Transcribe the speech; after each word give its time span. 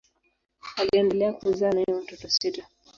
Aliendelea 0.77 1.33
kuzaa 1.33 1.71
naye 1.71 1.85
watoto 1.93 2.29
sita. 2.29 2.67